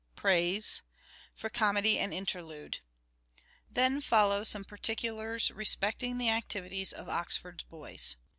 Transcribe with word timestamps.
praise) 0.15 0.81
for 1.35 1.47
comedy 1.47 1.99
and 1.99 2.11
interlude."... 2.11 2.79
(Then 3.69 4.01
follow 4.01 4.43
some 4.43 4.63
particulars 4.63 5.51
respecting 5.51 6.17
the 6.17 6.31
activities 6.31 6.91
of" 6.91 7.07
Oxford's 7.21 7.65
Boys 7.65 8.15